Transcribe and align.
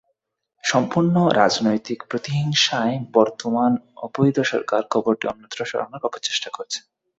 সম্পূর্ণ 0.63 1.15
রাজনৈতিক 1.41 1.99
প্রতিহিংসায় 2.09 2.95
বর্তমান 3.13 3.71
অবৈধ 4.05 4.37
সরকার 4.51 4.81
কবরটি 4.93 5.25
অন্যত্র 5.27 5.59
সরানোর 5.65 6.07
অপচেষ্টা 6.07 6.49
করছে। 6.57 6.79